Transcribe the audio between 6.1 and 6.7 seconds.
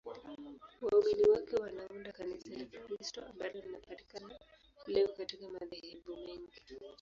mengi.